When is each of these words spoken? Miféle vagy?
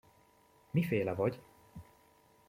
Miféle 0.73 1.13
vagy? 1.15 1.41